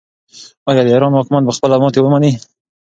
[0.69, 2.31] آیا د ایران واکمن به خپله ماتې ومني؟